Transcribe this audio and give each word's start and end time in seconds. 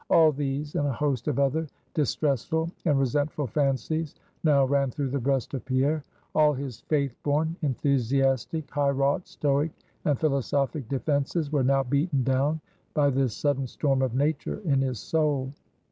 All 0.09 0.31
these 0.31 0.73
and 0.73 0.87
a 0.87 0.93
host 0.93 1.27
of 1.27 1.37
other 1.37 1.67
distressful 1.93 2.71
and 2.85 2.97
resentful 2.97 3.45
fancies 3.45 4.15
now 4.43 4.65
ran 4.65 4.89
through 4.89 5.09
the 5.09 5.19
breast 5.19 5.53
of 5.53 5.63
Pierre. 5.63 6.03
All 6.33 6.53
his 6.53 6.81
Faith 6.87 7.15
born, 7.21 7.55
enthusiastic, 7.61 8.71
high 8.71 8.89
wrought, 8.89 9.27
stoic, 9.27 9.69
and 10.03 10.17
philosophic 10.17 10.89
defenses, 10.89 11.51
were 11.51 11.63
now 11.63 11.83
beaten 11.83 12.23
down 12.23 12.61
by 12.95 13.11
this 13.11 13.35
sudden 13.37 13.67
storm 13.67 14.01
of 14.01 14.15
nature 14.15 14.59
in 14.65 14.81
his 14.81 14.97
soul. 14.97 15.51